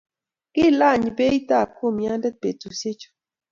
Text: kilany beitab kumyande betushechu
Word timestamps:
kilany 0.53 1.05
beitab 1.17 1.69
kumyande 1.77 2.29
betushechu 2.41 3.09